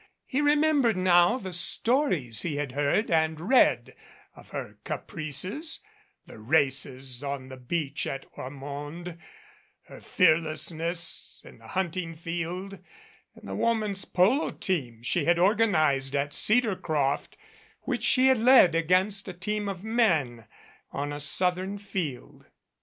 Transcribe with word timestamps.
He 0.25 0.41
remembered 0.41 0.97
now 0.97 1.37
the 1.37 1.53
stories 1.53 2.41
he 2.41 2.55
had 2.55 2.71
heard 2.71 3.11
and 3.11 3.39
read 3.39 3.93
of 4.35 4.49
her 4.49 4.79
caprices, 4.83 5.79
the 6.25 6.39
races 6.39 7.23
on 7.23 7.49
the 7.49 7.57
beach 7.57 8.07
at 8.07 8.25
Or 8.31 8.49
monde, 8.49 9.19
her 9.83 10.01
fearlessness 10.01 11.43
in 11.45 11.59
the 11.59 11.67
hunting 11.67 12.15
field 12.15 12.79
and 13.35 13.47
the 13.47 13.53
wom 13.53 13.83
an's 13.83 14.03
polo 14.05 14.49
team 14.49 15.03
she 15.03 15.25
had 15.25 15.37
organized 15.37 16.15
at 16.15 16.33
Cedarcroft 16.33 17.37
which 17.81 18.01
she 18.01 18.25
had 18.25 18.39
led 18.39 18.73
against 18.73 19.27
a 19.27 19.33
team 19.33 19.69
of 19.69 19.83
men 19.83 20.45
on 20.91 21.13
a 21.13 21.19
Southern 21.19 21.77
field. 21.77 22.45